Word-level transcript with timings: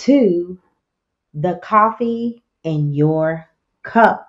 to 0.00 0.58
the 1.34 1.60
coffee 1.62 2.42
in 2.64 2.92
your 2.92 3.46
cup 3.82 4.26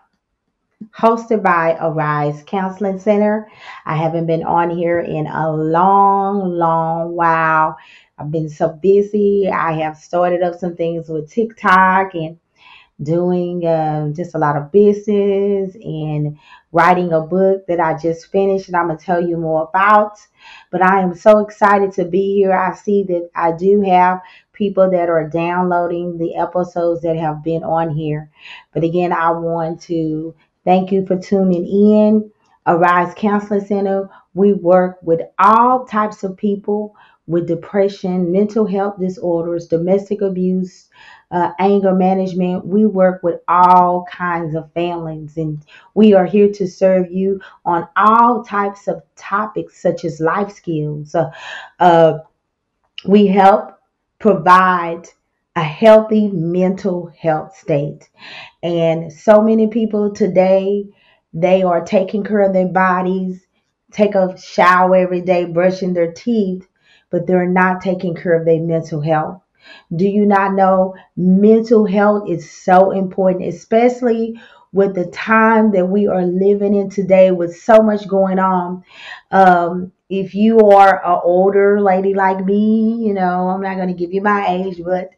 hosted 0.97 1.43
by 1.43 1.77
Arise 1.79 2.43
Counseling 2.45 2.99
Center. 2.99 3.47
I 3.85 3.95
haven't 3.95 4.25
been 4.25 4.43
on 4.43 4.69
here 4.69 4.99
in 4.99 5.27
a 5.27 5.51
long, 5.51 6.51
long 6.51 7.15
while. 7.15 7.77
I've 8.17 8.31
been 8.31 8.49
so 8.49 8.69
busy. 8.69 9.49
I 9.49 9.73
have 9.73 9.97
started 9.97 10.41
up 10.43 10.59
some 10.59 10.75
things 10.75 11.07
with 11.07 11.31
TikTok 11.31 12.13
and 12.15 12.37
doing 13.01 13.65
um, 13.65 14.13
just 14.13 14.35
a 14.35 14.37
lot 14.37 14.55
of 14.55 14.71
business 14.71 15.75
and 15.75 16.37
writing 16.71 17.11
a 17.13 17.21
book 17.21 17.65
that 17.67 17.79
I 17.79 17.97
just 17.97 18.31
finished 18.31 18.67
and 18.67 18.75
I'm 18.75 18.87
going 18.87 18.97
to 18.97 19.03
tell 19.05 19.25
you 19.25 19.37
more 19.37 19.69
about. 19.73 20.19
But 20.71 20.83
I 20.83 21.01
am 21.01 21.15
so 21.15 21.39
excited 21.39 21.91
to 21.93 22.05
be 22.05 22.35
here. 22.35 22.53
I 22.53 22.75
see 22.75 23.03
that 23.03 23.29
I 23.35 23.53
do 23.53 23.81
have 23.81 24.21
people 24.53 24.89
that 24.91 25.09
are 25.09 25.29
downloading 25.29 26.17
the 26.17 26.35
episodes 26.35 27.01
that 27.01 27.17
have 27.17 27.43
been 27.43 27.63
on 27.63 27.89
here. 27.89 28.29
But 28.73 28.83
again, 28.83 29.11
I 29.13 29.31
want 29.31 29.81
to 29.83 30.35
thank 30.65 30.91
you 30.91 31.05
for 31.05 31.17
tuning 31.17 31.65
in. 31.65 32.31
Arise 32.67 33.13
Counseling 33.15 33.65
Center, 33.65 34.09
we 34.33 34.53
work 34.53 34.99
with 35.01 35.21
all 35.39 35.85
types 35.85 36.23
of 36.23 36.37
people 36.37 36.95
with 37.27 37.47
depression, 37.47 38.31
mental 38.31 38.65
health 38.65 38.99
disorders, 38.99 39.67
domestic 39.67 40.21
abuse, 40.21 40.89
uh, 41.31 41.51
anger 41.59 41.93
management. 41.93 42.65
We 42.65 42.85
work 42.85 43.23
with 43.23 43.39
all 43.47 44.05
kinds 44.11 44.55
of 44.55 44.71
families, 44.73 45.37
and 45.37 45.63
we 45.93 46.13
are 46.13 46.25
here 46.25 46.51
to 46.51 46.67
serve 46.67 47.11
you 47.11 47.39
on 47.65 47.87
all 47.95 48.43
types 48.43 48.87
of 48.87 49.01
topics 49.15 49.81
such 49.81 50.03
as 50.03 50.19
life 50.19 50.51
skills. 50.51 51.15
Uh, 51.15 51.31
uh, 51.79 52.19
we 53.05 53.27
help 53.27 53.79
provide 54.21 55.07
a 55.55 55.63
healthy 55.63 56.29
mental 56.29 57.11
health 57.19 57.57
state. 57.57 58.07
And 58.63 59.11
so 59.11 59.41
many 59.41 59.67
people 59.67 60.13
today, 60.13 60.85
they 61.33 61.63
are 61.63 61.83
taking 61.83 62.23
care 62.23 62.41
of 62.41 62.53
their 62.53 62.67
bodies, 62.67 63.45
take 63.91 64.15
a 64.15 64.37
shower 64.37 64.95
every 64.95 65.21
day, 65.21 65.45
brushing 65.45 65.93
their 65.93 66.13
teeth, 66.13 66.65
but 67.09 67.27
they're 67.27 67.49
not 67.49 67.81
taking 67.81 68.15
care 68.15 68.39
of 68.39 68.45
their 68.45 68.61
mental 68.61 69.01
health. 69.01 69.41
Do 69.93 70.07
you 70.07 70.25
not 70.25 70.53
know 70.53 70.95
mental 71.17 71.85
health 71.85 72.29
is 72.29 72.49
so 72.49 72.91
important, 72.91 73.53
especially 73.53 74.39
with 74.73 74.95
the 74.95 75.05
time 75.07 75.71
that 75.71 75.85
we 75.85 76.07
are 76.07 76.25
living 76.25 76.73
in 76.73 76.89
today 76.89 77.31
with 77.31 77.55
so 77.57 77.77
much 77.77 78.07
going 78.07 78.39
on? 78.39 78.83
Um, 79.31 79.91
if 80.09 80.35
you 80.35 80.59
are 80.59 81.05
an 81.05 81.19
older 81.23 81.81
lady 81.81 82.13
like 82.13 82.43
me, 82.43 83.05
you 83.05 83.13
know, 83.13 83.49
I'm 83.49 83.61
not 83.61 83.75
going 83.75 83.87
to 83.87 83.93
give 83.93 84.13
you 84.13 84.21
my 84.21 84.45
age, 84.47 84.81
but 84.83 85.11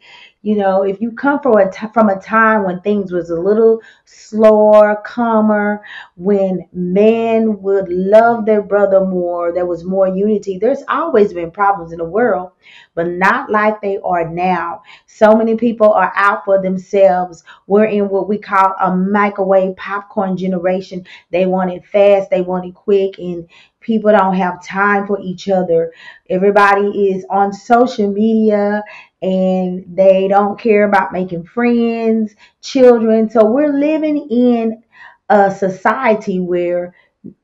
you 0.43 0.57
know, 0.57 0.83
if 0.83 0.99
you 1.01 1.11
come 1.13 1.39
from 1.39 1.55
a, 1.57 1.71
t- 1.71 1.87
from 1.93 2.09
a 2.09 2.19
time 2.19 2.65
when 2.65 2.81
things 2.81 3.13
was 3.13 3.29
a 3.29 3.39
little 3.39 3.81
slower, 4.03 5.01
calmer, 5.05 5.81
when 6.17 6.67
men 6.73 7.61
would 7.61 7.87
love 7.87 8.45
their 8.45 8.61
brother 8.61 9.05
more, 9.05 9.53
there 9.53 9.65
was 9.65 9.85
more 9.85 10.07
unity. 10.09 10.57
There's 10.57 10.83
always 10.89 11.31
been 11.33 11.49
problems 11.49 11.93
in 11.93 11.99
the 11.99 12.03
world, 12.03 12.51
but 12.93 13.07
not 13.07 13.49
like 13.49 13.81
they 13.81 13.99
are 14.03 14.29
now. 14.29 14.83
So 15.05 15.33
many 15.33 15.55
people 15.55 15.93
are 15.93 16.11
out 16.13 16.43
for 16.43 16.61
themselves. 16.61 17.43
We're 17.67 17.85
in 17.85 18.09
what 18.09 18.27
we 18.27 18.37
call 18.37 18.75
a 18.81 18.93
microwave 18.93 19.77
popcorn 19.77 20.35
generation. 20.35 21.05
They 21.31 21.45
want 21.45 21.71
it 21.71 21.85
fast, 21.85 22.29
they 22.29 22.41
want 22.41 22.65
it 22.65 22.75
quick, 22.75 23.17
and 23.17 23.47
people 23.79 24.11
don't 24.11 24.35
have 24.35 24.63
time 24.63 25.07
for 25.07 25.19
each 25.21 25.47
other. 25.49 25.93
Everybody 26.29 27.11
is 27.11 27.25
on 27.29 27.53
social 27.53 28.11
media 28.11 28.83
and 29.23 29.85
they 29.87 30.27
don't 30.27 30.59
care 30.59 30.83
about 30.83 31.13
making 31.13 31.45
friends, 31.45 32.35
children. 32.61 33.29
So 33.29 33.45
we're 33.45 33.71
living 33.71 34.27
in 34.29 34.83
a 35.29 35.49
society 35.49 36.41
where 36.41 36.93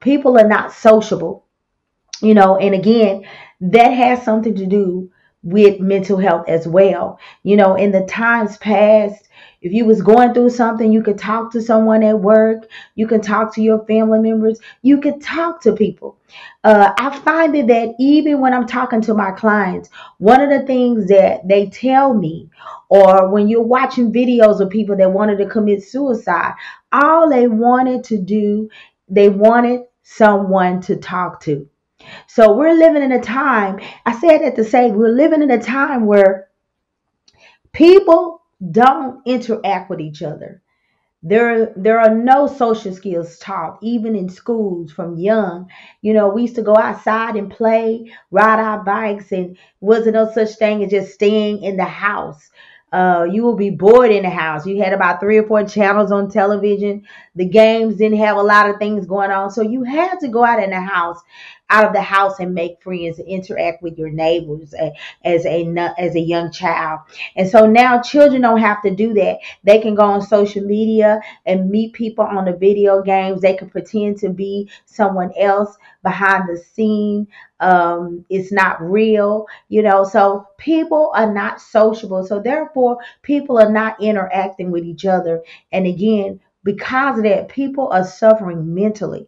people 0.02 0.38
are 0.38 0.48
not 0.48 0.74
sociable, 0.74 1.46
you 2.22 2.34
know, 2.34 2.58
and 2.58 2.76
again, 2.76 3.26
that 3.62 3.92
has 3.92 4.24
something 4.24 4.56
to 4.56 4.66
do 4.66 5.10
with 5.42 5.80
mental 5.80 6.18
health 6.18 6.50
as 6.50 6.68
well. 6.68 7.18
You 7.44 7.56
know, 7.56 7.76
in 7.76 7.94
the 7.94 8.06
times 8.06 8.58
past, 8.58 9.29
if 9.62 9.74
you 9.74 9.86
was 9.86 10.02
going 10.02 10.34
through 10.34 10.52
something, 10.52 10.92
you 10.92 11.04
could 11.04 11.18
talk 11.18 11.52
to 11.52 11.62
someone 11.62 12.02
at 12.04 12.20
work. 12.20 12.68
You 12.96 13.08
can 13.08 13.20
talk 13.20 13.54
to 13.56 13.62
your 13.62 13.86
family 13.86 14.20
members. 14.20 14.60
You 14.82 15.02
could 15.02 15.22
talk 15.22 15.62
to 15.62 15.74
people. 15.74 16.18
Uh, 16.64 16.94
I 16.98 17.20
find 17.20 17.56
it 17.56 17.68
that 17.68 17.96
even 18.00 18.40
when 18.40 18.54
I'm 18.54 18.68
talking 18.68 19.02
to 19.02 19.14
my 19.14 19.32
clients, 19.32 19.90
one 20.18 20.42
of 20.42 20.50
the 20.50 20.66
things 20.66 21.08
that 21.08 21.46
they 21.48 21.68
tell 21.70 22.14
me, 22.14 22.50
or 22.88 23.30
when 23.30 23.50
you're 23.50 23.62
watching 23.62 24.14
videos 24.14 24.62
of 24.62 24.70
people 24.70 24.96
that 24.96 25.12
wanted 25.12 25.38
to 25.40 25.50
commit 25.50 25.84
suicide, 25.84 26.54
all 26.92 27.30
they 27.30 27.48
wanted 27.48 28.04
to 28.06 28.18
do, 28.18 28.70
they 29.10 29.28
wanted 29.28 29.82
someone 30.04 30.82
to 30.82 30.96
talk 30.96 31.42
to. 31.42 31.68
So 32.28 32.54
we're 32.54 32.74
living 32.74 33.04
in 33.04 33.12
a 33.12 33.22
time, 33.22 33.80
I 34.06 34.18
said 34.18 34.40
that 34.40 34.56
to 34.56 34.64
say, 34.64 34.90
we're 34.90 35.10
living 35.10 35.42
in 35.42 35.52
a 35.52 35.62
time 35.62 36.06
where 36.06 36.48
people 37.74 38.39
don't 38.72 39.22
interact 39.26 39.90
with 39.90 40.02
each 40.02 40.22
other. 40.22 40.62
There, 41.22 41.74
there 41.76 42.00
are 42.00 42.16
no 42.16 42.48
social 42.48 42.94
skills 42.94 43.38
taught, 43.40 43.80
even 43.82 44.16
in 44.16 44.30
schools 44.30 44.92
from 44.94 45.18
young. 45.18 45.70
You 46.02 46.14
know, 46.14 46.30
we 46.30 46.44
used 46.44 46.56
to 46.56 46.62
go 46.62 46.78
outside 46.78 47.36
and 47.36 47.52
play, 47.52 48.12
ride 48.32 48.60
our 48.60 48.84
bikes, 48.84 49.34
and 49.34 49.58
wasn't 49.82 50.14
no 50.14 50.32
such 50.32 50.56
thing 50.56 50.84
as 50.84 50.92
just 50.92 51.14
staying 51.14 51.62
in 51.62 51.76
the 51.76 51.84
house. 51.84 52.50
Uh, 52.92 53.28
you 53.30 53.44
will 53.44 53.56
be 53.56 53.70
bored 53.70 54.12
in 54.12 54.24
the 54.24 54.30
house. 54.30 54.66
You 54.66 54.82
had 54.82 54.94
about 54.94 55.20
three 55.20 55.38
or 55.38 55.44
four 55.46 55.64
channels 55.64 56.12
on 56.12 56.32
television. 56.32 57.06
The 57.36 57.46
games 57.46 57.98
didn't 57.98 58.18
have 58.20 58.38
a 58.38 58.42
lot 58.42 58.70
of 58.70 58.78
things 58.78 59.06
going 59.06 59.30
on. 59.30 59.52
So 59.52 59.62
you 59.62 59.84
had 59.84 60.20
to 60.22 60.28
go 60.28 60.44
out 60.44 60.64
in 60.64 60.72
the 60.72 60.82
house 60.82 61.20
out 61.70 61.86
of 61.86 61.94
the 61.94 62.02
house 62.02 62.40
and 62.40 62.54
make 62.54 62.82
friends 62.82 63.20
and 63.20 63.28
interact 63.28 63.84
with 63.84 63.98
your 63.98 64.10
neighbors 64.10 64.74
as 65.24 65.46
a 65.46 65.94
as 65.98 66.16
a 66.16 66.20
young 66.20 66.52
child. 66.52 67.02
And 67.36 67.48
so 67.48 67.66
now 67.66 68.02
children 68.02 68.42
don't 68.42 68.60
have 68.60 68.82
to 68.84 68.96
do 68.96 69.14
that. 69.14 69.40
They 69.64 69.80
can 69.80 69.96
go 69.96 70.04
on 70.04 70.22
social 70.22 70.64
media 70.64 71.22
and 71.46 71.70
meet 71.70 71.94
people 71.94 72.26
on 72.26 72.46
the 72.46 72.54
video 72.54 73.02
games. 73.02 73.42
They 73.42 73.56
can 73.56 73.70
pretend 73.70 74.18
to 74.20 74.30
be 74.30 74.70
someone 74.86 75.32
else 75.38 75.78
behind 76.04 76.50
the 76.50 76.58
scene. 76.58 77.28
Um, 77.60 78.26
it's 78.30 78.52
not 78.52 78.82
real, 78.82 79.46
you 79.68 79.84
know. 79.84 80.04
So 80.04 80.48
people 80.58 81.12
are 81.14 81.32
not 81.32 81.62
sociable. 81.62 82.26
So 82.26 82.40
therefore, 82.40 82.98
people 83.22 83.60
are 83.60 83.72
not 83.72 84.02
interacting 84.02 84.72
with 84.72 84.86
each 84.86 85.06
other. 85.06 85.44
And 85.72 85.86
again, 85.86 86.40
because 86.64 87.18
of 87.18 87.24
that, 87.24 87.50
people 87.50 87.90
are 87.90 88.04
suffering 88.04 88.74
mentally. 88.74 89.28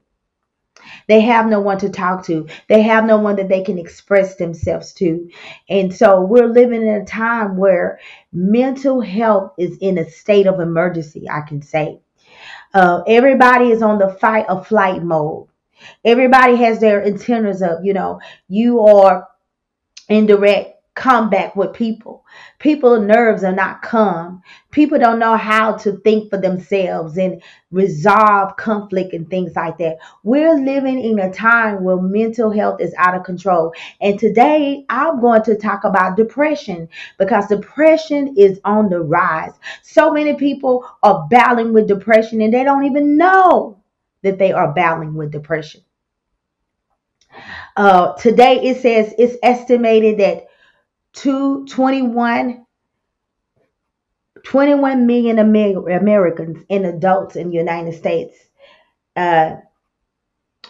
They 1.07 1.21
have 1.21 1.47
no 1.47 1.59
one 1.59 1.77
to 1.79 1.89
talk 1.89 2.25
to. 2.25 2.47
They 2.67 2.81
have 2.81 3.05
no 3.05 3.17
one 3.17 3.35
that 3.35 3.49
they 3.49 3.63
can 3.63 3.77
express 3.77 4.35
themselves 4.35 4.93
to. 4.93 5.29
And 5.69 5.93
so 5.93 6.21
we're 6.21 6.47
living 6.47 6.81
in 6.81 7.01
a 7.01 7.05
time 7.05 7.57
where 7.57 7.99
mental 8.31 9.01
health 9.01 9.53
is 9.57 9.77
in 9.81 9.97
a 9.97 10.09
state 10.09 10.47
of 10.47 10.59
emergency, 10.59 11.29
I 11.29 11.41
can 11.41 11.61
say. 11.61 11.99
Uh, 12.73 13.01
everybody 13.07 13.71
is 13.71 13.81
on 13.81 13.99
the 13.99 14.09
fight 14.09 14.45
or 14.47 14.63
flight 14.63 15.03
mode. 15.03 15.47
Everybody 16.05 16.55
has 16.57 16.79
their 16.79 17.03
antennas 17.05 17.61
up. 17.61 17.79
You 17.83 17.93
know, 17.93 18.19
you 18.47 18.81
are 18.81 19.27
in 20.09 20.25
direct 20.25 20.70
combat 20.95 21.55
with 21.55 21.73
people. 21.73 22.25
People 22.59 22.99
nerves 22.99 23.43
are 23.43 23.55
not 23.55 23.81
calm. 23.81 24.41
People 24.71 24.99
don't 24.99 25.19
know 25.19 25.37
how 25.37 25.73
to 25.77 25.93
think 25.99 26.29
for 26.29 26.37
themselves 26.37 27.17
and 27.17 27.41
resolve 27.71 28.57
conflict 28.57 29.13
and 29.13 29.29
things 29.29 29.55
like 29.55 29.77
that. 29.77 29.97
We're 30.23 30.55
living 30.55 31.01
in 31.01 31.19
a 31.19 31.31
time 31.31 31.83
where 31.83 31.97
mental 31.97 32.51
health 32.51 32.81
is 32.81 32.93
out 32.97 33.15
of 33.15 33.23
control. 33.23 33.73
And 34.01 34.19
today 34.19 34.85
I'm 34.89 35.21
going 35.21 35.43
to 35.43 35.55
talk 35.55 35.85
about 35.85 36.17
depression 36.17 36.89
because 37.17 37.47
depression 37.47 38.35
is 38.37 38.59
on 38.65 38.89
the 38.89 38.99
rise. 38.99 39.53
So 39.83 40.11
many 40.11 40.33
people 40.35 40.85
are 41.03 41.25
battling 41.29 41.71
with 41.71 41.87
depression 41.87 42.41
and 42.41 42.53
they 42.53 42.65
don't 42.65 42.83
even 42.85 43.15
know 43.17 43.81
that 44.23 44.37
they 44.37 44.51
are 44.51 44.73
battling 44.73 45.13
with 45.13 45.31
depression. 45.31 45.81
Uh, 47.77 48.11
today 48.15 48.61
it 48.61 48.81
says 48.81 49.13
it's 49.17 49.37
estimated 49.41 50.19
that 50.19 50.47
to 51.13 51.65
21 51.67 52.65
21 54.43 55.05
million 55.05 55.39
Americans 55.39 56.63
and 56.69 56.85
adults 56.85 57.35
in 57.35 57.49
the 57.49 57.55
United 57.57 57.93
States 57.93 58.35
uh, 59.15 59.55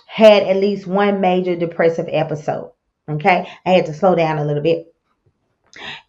had 0.08 0.44
at 0.44 0.58
least 0.58 0.88
one 0.88 1.22
major 1.22 1.56
depressive 1.56 2.08
episode. 2.10 2.72
Okay, 3.10 3.48
I 3.66 3.70
had 3.70 3.86
to 3.86 3.94
slow 3.94 4.16
down 4.16 4.40
a 4.40 4.46
little 4.46 4.64
bit. 4.64 4.94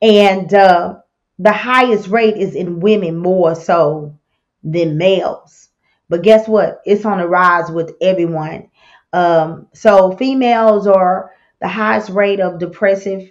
And 0.01 0.53
uh, 0.53 0.97
the 1.39 1.53
highest 1.53 2.09
rate 2.09 2.37
is 2.37 2.55
in 2.55 2.81
women 2.81 3.17
more 3.17 3.55
so 3.55 4.19
than 4.63 4.99
males. 4.99 5.69
But 6.09 6.23
guess 6.23 6.47
what? 6.47 6.81
It's 6.85 7.05
on 7.05 7.19
the 7.19 7.29
rise 7.29 7.71
with 7.71 7.95
everyone. 8.01 8.71
Um, 9.13 9.69
so 9.73 10.17
females 10.17 10.87
are 10.87 11.33
the 11.61 11.69
highest 11.69 12.11
rate 12.11 12.41
of 12.41 12.59
depressive 12.59 13.31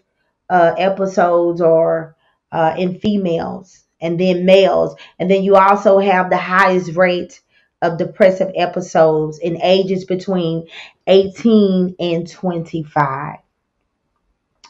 uh, 0.52 0.76
episodes 0.78 1.62
or 1.62 2.16
uh, 2.52 2.76
in 2.78 3.00
females 3.00 3.86
and 4.02 4.20
then 4.20 4.46
males. 4.46 4.96
And 5.18 5.32
then 5.32 5.44
you 5.44 5.56
also 5.56 6.00
have 6.00 6.30
the 6.30 6.38
highest 6.38 6.96
rate 6.96 7.42
of 7.82 7.98
depressive 7.98 8.52
episodes 8.56 9.40
in 9.40 9.62
ages 9.62 10.06
between 10.06 10.68
18 11.08 11.96
and 12.00 12.30
25. 12.30 13.38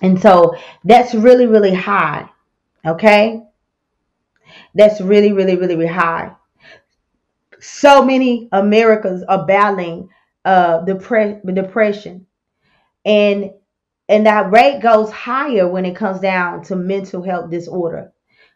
And 0.01 0.22
so 0.22 0.56
that's 0.83 1.13
really, 1.13 1.48
really 1.48 1.74
high. 1.74 2.30
Okay? 2.86 3.44
That's 4.75 5.01
really, 5.01 5.34
really, 5.34 5.56
really, 5.56 5.75
really 5.75 5.88
high. 5.88 6.31
So 7.60 8.04
many 8.04 8.50
Americans 8.51 9.24
are 9.24 9.45
battling 9.45 10.10
uh, 10.45 10.84
depre- 10.86 11.42
depression. 11.54 12.27
And 13.06 13.51
and 14.12 14.25
that 14.28 14.52
rate 14.52 14.81
goes 14.81 15.10
higher 15.12 15.68
when 15.68 15.86
it 15.86 15.96
comes 15.96 16.19
down 16.19 16.63
to 16.66 16.75
mental 16.75 17.24
health 17.24 17.50
disorder 17.50 18.12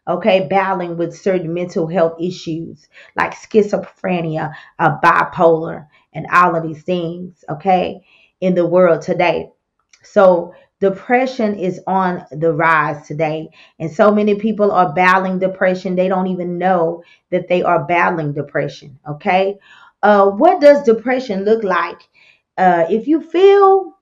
okay? 0.08 0.46
Battling 0.48 0.96
with 0.96 1.16
certain 1.16 1.52
mental 1.52 1.86
health 1.86 2.20
issues 2.20 2.88
like 3.16 3.34
schizophrenia 3.34 4.54
uh, 4.78 4.98
bipolar 5.02 5.88
and 6.12 6.26
all 6.32 6.54
of 6.54 6.62
these 6.62 6.82
things 6.82 7.44
okay 7.48 8.00
in 8.40 8.54
the 8.54 8.66
world 8.66 9.02
today. 9.02 9.50
So 10.02 10.54
depression 10.78 11.58
is 11.58 11.80
on 11.86 12.24
the 12.30 12.52
rise 12.52 13.06
today. 13.06 13.48
And 13.80 13.90
so 13.90 14.12
many 14.12 14.36
people 14.36 14.70
are 14.70 14.92
battling 14.92 15.38
depression. 15.38 15.96
They 15.96 16.08
don't 16.08 16.28
even 16.28 16.58
know 16.58 17.02
that 17.30 17.48
they 17.48 17.62
are 17.62 17.84
battling 17.84 18.32
depression 18.32 18.98
okay? 19.08 19.58
Uh, 20.02 20.30
what 20.30 20.60
does 20.60 20.82
depression 20.82 21.44
look 21.44 21.64
like? 21.64 22.00
Uh, 22.56 22.86
if 22.88 23.06
you 23.08 23.20
feel 23.20 23.95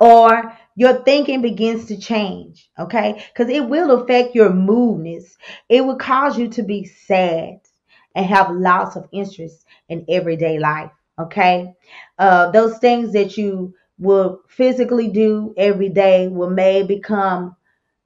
or 0.00 0.56
your 0.74 1.02
thinking 1.04 1.42
begins 1.42 1.86
to 1.86 1.96
change, 1.96 2.70
okay? 2.78 3.24
Because 3.32 3.50
it 3.52 3.68
will 3.68 3.90
affect 3.92 4.34
your 4.34 4.50
moodness. 4.52 5.36
It 5.68 5.84
will 5.84 5.96
cause 5.96 6.38
you 6.38 6.48
to 6.48 6.62
be 6.62 6.84
sad 6.84 7.60
and 8.14 8.26
have 8.26 8.50
lots 8.50 8.96
of 8.96 9.08
interest 9.12 9.64
in 9.88 10.04
everyday 10.08 10.58
life, 10.58 10.90
okay? 11.18 11.74
Uh, 12.18 12.50
those 12.50 12.78
things 12.78 13.12
that 13.12 13.36
you 13.36 13.74
will 13.98 14.42
physically 14.48 15.08
do 15.08 15.54
every 15.56 15.88
day 15.88 16.28
will 16.28 16.50
may 16.50 16.82
become 16.82 17.56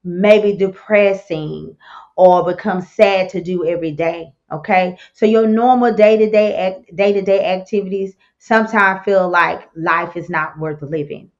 maybe 0.03 0.55
depressing 0.57 1.77
or 2.17 2.45
become 2.45 2.81
sad 2.81 3.29
to 3.29 3.41
do 3.41 3.65
every 3.67 3.91
day 3.91 4.33
okay 4.51 4.97
so 5.13 5.25
your 5.25 5.47
normal 5.47 5.93
day-to-day 5.93 6.83
day-to-day 6.95 7.45
activities 7.45 8.15
sometimes 8.39 9.03
feel 9.05 9.29
like 9.29 9.69
life 9.75 10.17
is 10.17 10.29
not 10.29 10.59
worth 10.59 10.81
living 10.83 11.30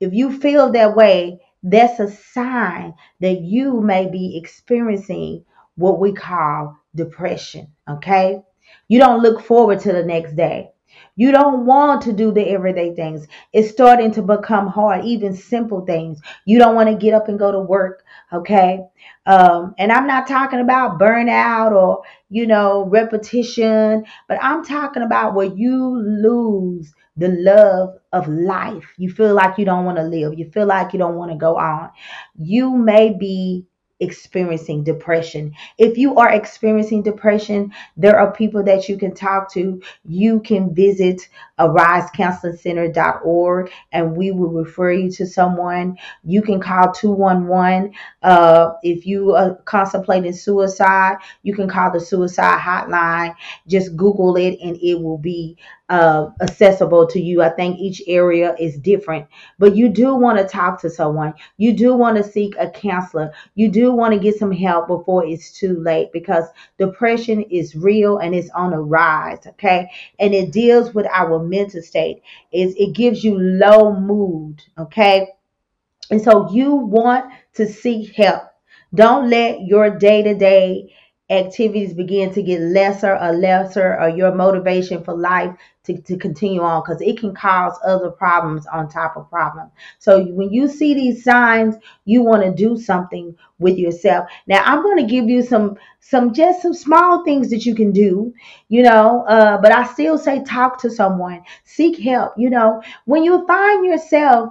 if 0.00 0.12
you 0.12 0.38
feel 0.38 0.72
that 0.72 0.96
way, 0.96 1.40
that's 1.62 2.00
a 2.00 2.10
sign 2.10 2.94
that 3.20 3.40
you 3.40 3.80
may 3.80 4.08
be 4.08 4.36
experiencing 4.36 5.44
what 5.76 5.98
we 5.98 6.12
call 6.12 6.78
depression. 6.94 7.68
Okay. 7.88 8.42
You 8.88 8.98
don't 8.98 9.22
look 9.22 9.40
forward 9.40 9.80
to 9.80 9.92
the 9.92 10.04
next 10.04 10.36
day. 10.36 10.70
You 11.16 11.32
don't 11.32 11.66
want 11.66 12.02
to 12.02 12.12
do 12.12 12.32
the 12.32 12.48
everyday 12.48 12.94
things. 12.94 13.26
It's 13.52 13.70
starting 13.70 14.12
to 14.12 14.22
become 14.22 14.66
hard, 14.66 15.04
even 15.04 15.34
simple 15.34 15.84
things. 15.84 16.20
You 16.44 16.58
don't 16.58 16.74
want 16.74 16.88
to 16.88 16.94
get 16.94 17.14
up 17.14 17.28
and 17.28 17.38
go 17.38 17.52
to 17.52 17.60
work. 17.60 18.04
Okay. 18.32 18.80
Um, 19.24 19.74
and 19.78 19.92
I'm 19.92 20.06
not 20.06 20.26
talking 20.26 20.60
about 20.60 20.98
burnout 20.98 21.72
or, 21.72 22.02
you 22.28 22.46
know, 22.46 22.84
repetition, 22.84 24.04
but 24.28 24.38
I'm 24.42 24.64
talking 24.64 25.02
about 25.02 25.34
where 25.34 25.46
you 25.46 25.96
lose 25.96 26.92
the 27.16 27.28
love 27.28 27.98
of 28.12 28.28
life. 28.28 28.92
You 28.96 29.10
feel 29.10 29.34
like 29.34 29.58
you 29.58 29.64
don't 29.64 29.84
want 29.84 29.98
to 29.98 30.04
live. 30.04 30.38
You 30.38 30.50
feel 30.50 30.66
like 30.66 30.92
you 30.92 30.98
don't 30.98 31.16
want 31.16 31.32
to 31.32 31.36
go 31.36 31.56
on. 31.56 31.90
You 32.36 32.76
may 32.76 33.12
be 33.12 33.66
experiencing 34.00 34.82
depression. 34.84 35.54
If 35.78 35.96
you 35.96 36.16
are 36.16 36.30
experiencing 36.30 37.02
depression, 37.02 37.72
there 37.96 38.18
are 38.18 38.30
people 38.30 38.62
that 38.64 38.90
you 38.90 38.98
can 38.98 39.14
talk 39.14 39.50
to. 39.52 39.80
You 40.04 40.40
can 40.40 40.74
visit 40.74 41.26
arisecounselingcenter.org 41.58 43.70
and 43.92 44.14
we 44.16 44.32
will 44.32 44.50
refer 44.50 44.92
you 44.92 45.10
to 45.12 45.24
someone. 45.26 45.96
You 46.24 46.42
can 46.42 46.60
call 46.60 46.92
211. 46.92 47.94
Uh, 48.22 48.72
if 48.82 49.06
you 49.06 49.34
are 49.34 49.54
contemplating 49.64 50.34
suicide, 50.34 51.16
you 51.42 51.54
can 51.54 51.68
call 51.68 51.90
the 51.90 52.00
suicide 52.00 52.60
hotline. 52.60 53.34
Just 53.66 53.96
Google 53.96 54.36
it 54.36 54.58
and 54.62 54.76
it 54.82 55.00
will 55.00 55.18
be 55.18 55.56
uh, 55.88 56.30
accessible 56.40 57.06
to 57.06 57.20
you. 57.20 57.42
I 57.42 57.50
think 57.50 57.78
each 57.78 58.02
area 58.06 58.56
is 58.58 58.78
different, 58.78 59.26
but 59.58 59.76
you 59.76 59.88
do 59.88 60.14
want 60.14 60.38
to 60.38 60.44
talk 60.44 60.80
to 60.80 60.90
someone. 60.90 61.34
You 61.58 61.72
do 61.72 61.94
want 61.94 62.16
to 62.16 62.24
seek 62.24 62.54
a 62.58 62.68
counselor. 62.68 63.32
You 63.54 63.70
do 63.70 63.92
want 63.92 64.12
to 64.14 64.20
get 64.20 64.36
some 64.36 64.50
help 64.50 64.88
before 64.88 65.24
it's 65.24 65.52
too 65.52 65.78
late 65.80 66.12
because 66.12 66.44
depression 66.78 67.42
is 67.42 67.76
real 67.76 68.18
and 68.18 68.34
it's 68.34 68.50
on 68.50 68.72
a 68.72 68.80
rise. 68.80 69.46
Okay, 69.46 69.88
and 70.18 70.34
it 70.34 70.52
deals 70.52 70.94
with 70.94 71.06
our 71.06 71.38
mental 71.38 71.82
state. 71.82 72.22
Is 72.52 72.74
it 72.76 72.94
gives 72.94 73.22
you 73.22 73.38
low 73.38 73.94
mood. 73.98 74.62
Okay, 74.78 75.28
and 76.10 76.20
so 76.20 76.50
you 76.52 76.74
want 76.74 77.32
to 77.54 77.66
seek 77.66 78.14
help. 78.14 78.42
Don't 78.94 79.28
let 79.30 79.60
your 79.62 79.90
day 79.90 80.22
to 80.22 80.34
day 80.34 80.92
activities 81.28 81.92
begin 81.92 82.32
to 82.32 82.42
get 82.42 82.60
lesser 82.60 83.16
or 83.16 83.32
lesser 83.32 83.98
or 84.00 84.08
your 84.08 84.34
motivation 84.34 85.02
for 85.02 85.16
life 85.16 85.54
to, 85.84 86.00
to 86.02 86.16
continue 86.16 86.60
on 86.60 86.82
because 86.82 87.00
it 87.00 87.18
can 87.18 87.34
cause 87.34 87.78
other 87.84 88.10
problems 88.10 88.66
on 88.66 88.88
top 88.88 89.16
of 89.16 89.28
problems. 89.30 89.72
So 89.98 90.24
when 90.24 90.52
you 90.52 90.68
see 90.68 90.94
these 90.94 91.24
signs, 91.24 91.76
you 92.04 92.22
want 92.22 92.42
to 92.44 92.52
do 92.52 92.76
something 92.76 93.36
with 93.58 93.78
yourself. 93.78 94.28
Now 94.46 94.62
I'm 94.64 94.82
going 94.82 94.98
to 94.98 95.10
give 95.10 95.28
you 95.28 95.42
some 95.42 95.76
some 96.00 96.32
just 96.32 96.62
some 96.62 96.74
small 96.74 97.24
things 97.24 97.50
that 97.50 97.66
you 97.66 97.74
can 97.74 97.92
do, 97.92 98.32
you 98.68 98.82
know, 98.82 99.24
uh, 99.26 99.58
but 99.58 99.72
I 99.72 99.84
still 99.86 100.18
say 100.18 100.44
talk 100.44 100.80
to 100.82 100.90
someone, 100.90 101.42
seek 101.64 101.98
help. 101.98 102.34
You 102.36 102.50
know, 102.50 102.82
when 103.04 103.24
you 103.24 103.46
find 103.46 103.84
yourself 103.84 104.50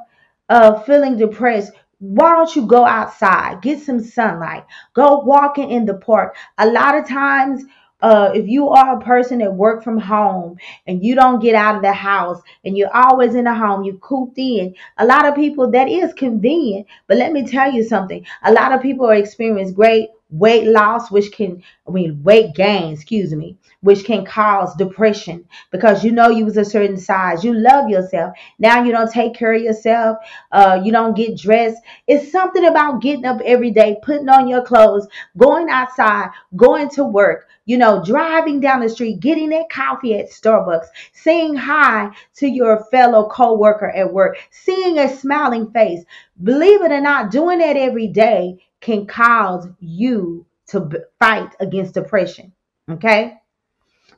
uh, 0.50 0.80
feeling 0.82 1.18
depressed, 1.18 1.72
why 2.14 2.36
don't 2.36 2.56
you 2.56 2.66
go 2.66 2.86
outside, 2.86 3.62
get 3.62 3.80
some 3.80 4.00
sunlight, 4.00 4.66
go 4.94 5.20
walking 5.20 5.72
in 5.72 5.86
the 5.86 5.96
park? 5.96 6.36
A 6.58 6.68
lot 6.68 6.98
of 6.98 7.08
times, 7.08 7.64
uh, 8.02 8.32
if 8.36 8.48
you 8.48 8.70
are 8.70 8.98
a 8.98 9.04
person 9.04 9.40
that 9.40 9.54
work 9.54 9.84
from 9.84 9.98
home 9.98 10.58
and 10.86 11.04
you 11.04 11.16
don't 11.16 11.42
get 11.42 11.56
out 11.56 11.76
of 11.76 11.82
the 11.82 11.94
house 11.94 12.40
and 12.64 12.78
you're 12.78 12.96
always 12.96 13.34
in 13.34 13.46
the 13.46 13.54
home, 13.54 13.84
you 13.84 13.98
cooped 13.98 14.38
in. 14.38 14.76
A 14.98 15.06
lot 15.06 15.26
of 15.26 15.34
people 15.34 15.72
that 15.72 15.88
is 15.88 16.14
convenient, 16.14 16.86
but 17.08 17.18
let 17.18 17.32
me 17.32 17.48
tell 17.48 17.72
you 17.72 17.84
something. 17.84 18.26
A 18.44 18.54
lot 18.54 18.72
of 18.72 18.82
people 18.82 19.08
are 19.08 19.16
experiencing 19.16 19.74
great 19.74 20.10
weight 20.38 20.68
loss, 20.68 21.10
which 21.10 21.32
can, 21.32 21.64
I 21.88 21.92
mean, 21.92 22.22
weight 22.24 22.56
gain, 22.56 22.94
excuse 22.94 23.34
me, 23.34 23.58
which 23.82 24.04
can 24.04 24.26
cause 24.26 24.76
depression 24.76 25.46
because 25.72 26.04
you 26.04 26.12
know 26.12 26.30
you 26.30 26.46
was 26.46 26.58
a 26.58 26.66
certain 26.66 26.98
size. 26.98 27.44
You 27.44 27.54
love 27.54 27.90
yourself. 27.90 28.36
Now 28.60 28.84
you 28.84 28.92
don't 28.92 29.12
take 29.12 29.34
care 29.34 29.54
of 29.54 29.62
yourself. 29.62 30.18
Uh, 30.52 30.82
you 30.84 30.92
don't 30.92 31.16
get 31.16 31.38
dressed. 31.38 31.82
It's 32.08 32.32
something 32.32 32.66
about 32.66 33.02
getting 33.02 33.26
up 33.26 33.42
every 33.46 33.72
day, 33.72 33.98
putting 34.02 34.30
on 34.30 34.48
your 34.48 34.64
clothes, 34.64 35.08
going 35.38 35.70
outside, 35.70 36.32
going 36.56 36.90
to 36.92 37.04
work, 37.04 37.48
you 37.66 37.78
know, 37.78 38.04
driving 38.04 38.60
down 38.60 38.82
the 38.82 38.90
street, 38.90 39.20
getting 39.20 39.50
that 39.50 39.70
coffee 39.70 40.18
at 40.18 40.32
Starbucks, 40.32 40.88
saying 41.14 41.56
hi 41.56 42.12
to 42.36 42.48
your 42.48 42.84
fellow 42.92 43.30
co-worker 43.30 43.90
at 43.90 44.12
work, 44.12 44.38
seeing 44.52 45.00
a 45.00 45.16
smiling 45.16 45.72
face. 45.72 46.04
Believe 46.44 46.82
it 46.82 46.92
or 46.92 47.02
not, 47.02 47.32
doing 47.32 47.60
that 47.60 47.78
every 47.78 48.08
day 48.08 48.58
can 48.86 49.08
cause 49.08 49.68
you 49.80 50.46
to 50.68 50.88
fight 51.20 51.56
against 51.60 51.96
depression. 51.96 52.54
Okay? 52.90 53.34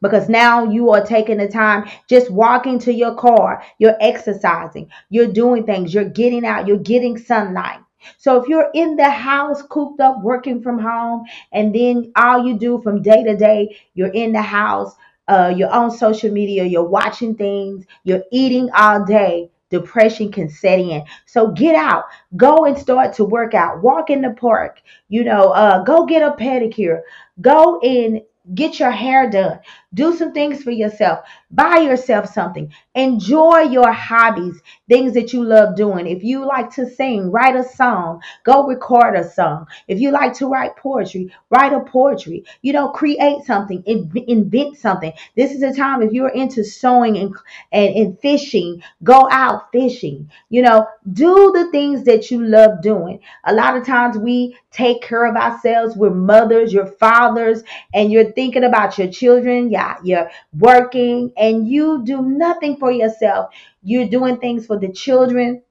Because 0.01 0.27
now 0.27 0.65
you 0.65 0.91
are 0.91 1.05
taking 1.05 1.37
the 1.37 1.47
time 1.47 1.89
just 2.09 2.29
walking 2.29 2.77
to 2.79 2.93
your 2.93 3.15
car, 3.15 3.63
you're 3.79 3.95
exercising, 4.01 4.89
you're 5.09 5.31
doing 5.31 5.65
things, 5.65 5.93
you're 5.93 6.09
getting 6.09 6.45
out, 6.45 6.67
you're 6.67 6.77
getting 6.77 7.17
sunlight. 7.17 7.79
So 8.17 8.41
if 8.41 8.49
you're 8.49 8.69
in 8.73 8.97
the 8.97 9.09
house, 9.09 9.61
cooped 9.61 10.01
up, 10.01 10.21
working 10.21 10.61
from 10.61 10.79
home, 10.79 11.23
and 11.53 11.73
then 11.73 12.11
all 12.17 12.45
you 12.45 12.59
do 12.59 12.81
from 12.81 13.01
day 13.01 13.23
to 13.23 13.35
day, 13.37 13.77
you're 13.95 14.13
in 14.13 14.33
the 14.33 14.41
house, 14.41 14.93
uh, 15.29 15.53
you're 15.55 15.71
on 15.71 15.91
social 15.91 16.31
media, 16.31 16.65
you're 16.65 16.83
watching 16.83 17.35
things, 17.35 17.85
you're 18.03 18.23
eating 18.31 18.69
all 18.75 19.03
day, 19.05 19.49
depression 19.69 20.31
can 20.31 20.49
set 20.49 20.79
in. 20.79 21.03
So 21.25 21.51
get 21.51 21.75
out, 21.75 22.05
go 22.35 22.65
and 22.65 22.77
start 22.77 23.13
to 23.13 23.25
work 23.25 23.53
out, 23.53 23.81
walk 23.81 24.09
in 24.09 24.21
the 24.21 24.31
park, 24.31 24.81
you 25.09 25.23
know, 25.23 25.51
uh, 25.51 25.83
go 25.83 26.05
get 26.05 26.21
a 26.21 26.31
pedicure, 26.31 27.01
go 27.41 27.79
and 27.79 28.21
get 28.53 28.79
your 28.79 28.91
hair 28.91 29.29
done. 29.29 29.59
Do 29.93 30.15
some 30.15 30.33
things 30.33 30.63
for 30.63 30.71
yourself. 30.71 31.19
Buy 31.49 31.77
yourself 31.77 32.31
something. 32.31 32.71
Enjoy 32.93 33.59
your 33.59 33.91
hobbies, 33.91 34.61
things 34.89 35.13
that 35.13 35.31
you 35.31 35.43
love 35.43 35.75
doing. 35.75 36.07
If 36.07 36.23
you 36.23 36.45
like 36.45 36.73
to 36.75 36.89
sing, 36.89 37.31
write 37.31 37.55
a 37.55 37.63
song, 37.63 38.21
go 38.43 38.67
record 38.67 39.15
a 39.15 39.29
song. 39.29 39.65
If 39.87 39.99
you 39.99 40.11
like 40.11 40.33
to 40.35 40.47
write 40.47 40.75
poetry, 40.75 41.33
write 41.49 41.73
a 41.73 41.79
poetry. 41.79 42.43
You 42.61 42.73
know, 42.73 42.89
create 42.89 43.43
something, 43.45 43.81
invent 43.85 44.77
something. 44.77 45.13
This 45.35 45.51
is 45.51 45.63
a 45.63 45.73
time 45.73 46.01
if 46.01 46.11
you're 46.11 46.29
into 46.29 46.63
sewing 46.63 47.17
and, 47.17 47.35
and, 47.71 47.95
and 47.95 48.19
fishing, 48.19 48.83
go 49.03 49.29
out 49.31 49.71
fishing. 49.71 50.29
You 50.49 50.63
know, 50.63 50.87
do 51.13 51.51
the 51.53 51.71
things 51.71 52.03
that 52.03 52.29
you 52.29 52.43
love 52.43 52.81
doing. 52.81 53.21
A 53.45 53.53
lot 53.53 53.77
of 53.77 53.85
times 53.85 54.17
we 54.17 54.57
take 54.71 55.01
care 55.01 55.25
of 55.25 55.35
ourselves. 55.35 55.95
We're 55.95 56.09
mothers, 56.09 56.73
your 56.73 56.85
fathers, 56.85 57.63
and 57.93 58.11
you're 58.11 58.31
thinking 58.37 58.63
about 58.63 58.99
your 58.99 59.11
children. 59.11 59.71
Yeah, 59.71 59.97
you're 60.03 60.29
working 60.53 61.33
and 61.35 61.67
you 61.67 62.03
do 62.05 62.21
nothing 62.21 62.77
for 62.77 62.91
yourself. 62.91 63.53
You're 63.81 64.07
doing 64.07 64.37
things 64.37 64.67
for 64.67 64.79
the 64.79 64.93
children. 64.93 65.63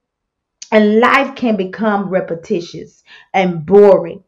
And 0.72 0.98
life 0.98 1.36
can 1.36 1.56
become 1.56 2.08
repetitious 2.10 3.04
and 3.32 3.64
boring. 3.64 4.24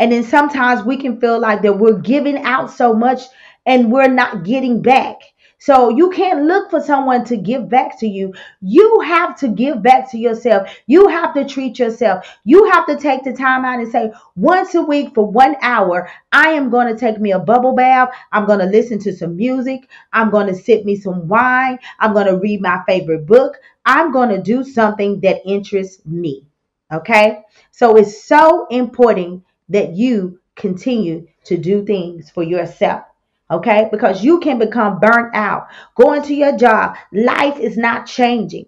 And 0.00 0.10
then 0.10 0.24
sometimes 0.24 0.82
we 0.82 0.96
can 0.96 1.20
feel 1.20 1.40
like 1.40 1.62
that 1.62 1.78
we're 1.78 2.00
giving 2.00 2.38
out 2.38 2.72
so 2.72 2.92
much 2.92 3.22
and 3.64 3.92
we're 3.92 4.08
not 4.08 4.44
getting 4.44 4.82
back. 4.82 5.18
So 5.60 5.90
you 5.90 6.08
can't 6.08 6.44
look 6.44 6.70
for 6.70 6.80
someone 6.80 7.22
to 7.26 7.36
give 7.36 7.68
back 7.68 7.98
to 8.00 8.08
you. 8.08 8.32
You 8.62 9.00
have 9.00 9.38
to 9.40 9.48
give 9.48 9.82
back 9.82 10.10
to 10.10 10.16
yourself. 10.18 10.74
You 10.86 11.06
have 11.08 11.34
to 11.34 11.44
treat 11.44 11.78
yourself. 11.78 12.26
You 12.44 12.64
have 12.70 12.86
to 12.86 12.96
take 12.96 13.24
the 13.24 13.34
time 13.34 13.66
out 13.66 13.78
and 13.78 13.92
say, 13.92 14.10
once 14.36 14.74
a 14.74 14.80
week 14.80 15.14
for 15.14 15.26
one 15.26 15.56
hour, 15.60 16.10
I 16.32 16.52
am 16.52 16.70
going 16.70 16.86
to 16.92 16.98
take 16.98 17.20
me 17.20 17.32
a 17.32 17.38
bubble 17.38 17.74
bath. 17.74 18.08
I'm 18.32 18.46
going 18.46 18.60
to 18.60 18.64
listen 18.64 18.98
to 19.00 19.12
some 19.12 19.36
music. 19.36 19.86
I'm 20.14 20.30
going 20.30 20.46
to 20.46 20.54
sip 20.54 20.86
me 20.86 20.96
some 20.96 21.28
wine. 21.28 21.78
I'm 21.98 22.14
going 22.14 22.28
to 22.28 22.38
read 22.38 22.62
my 22.62 22.82
favorite 22.86 23.26
book. 23.26 23.58
I'm 23.84 24.12
going 24.12 24.30
to 24.30 24.40
do 24.40 24.64
something 24.64 25.20
that 25.20 25.42
interests 25.44 26.00
me. 26.06 26.46
Okay. 26.90 27.42
So 27.70 27.98
it's 27.98 28.24
so 28.24 28.66
important 28.68 29.44
that 29.68 29.92
you 29.92 30.40
continue 30.56 31.28
to 31.44 31.58
do 31.58 31.84
things 31.84 32.30
for 32.30 32.42
yourself 32.42 33.04
okay? 33.50 33.88
Because 33.90 34.22
you 34.22 34.40
can 34.40 34.58
become 34.58 35.00
burnt 35.00 35.34
out. 35.34 35.68
Going 35.94 36.22
to 36.22 36.34
your 36.34 36.56
job, 36.56 36.96
life 37.12 37.58
is 37.58 37.76
not 37.76 38.06
changing. 38.06 38.66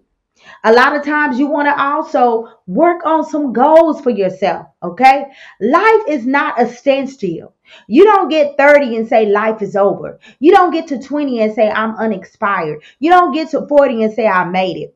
A 0.65 0.73
lot 0.73 0.95
of 0.95 1.03
times 1.03 1.39
you 1.39 1.47
want 1.47 1.67
to 1.67 1.81
also 1.81 2.49
work 2.67 3.05
on 3.05 3.23
some 3.25 3.53
goals 3.53 4.01
for 4.01 4.09
yourself, 4.09 4.67
okay? 4.81 5.25
Life 5.61 6.01
is 6.07 6.25
not 6.25 6.61
a 6.61 6.67
standstill. 6.67 7.53
You 7.87 8.03
don't 8.03 8.29
get 8.29 8.57
30 8.57 8.97
and 8.97 9.07
say 9.07 9.25
life 9.25 9.61
is 9.61 9.75
over. 9.75 10.19
You 10.39 10.51
don't 10.51 10.71
get 10.71 10.87
to 10.87 10.99
20 10.99 11.41
and 11.41 11.53
say 11.53 11.69
I'm 11.69 11.95
unexpired. 11.95 12.83
You 12.99 13.09
don't 13.09 13.33
get 13.33 13.49
to 13.51 13.65
40 13.67 14.03
and 14.03 14.13
say 14.13 14.27
I 14.27 14.43
made 14.43 14.77
it. 14.77 14.95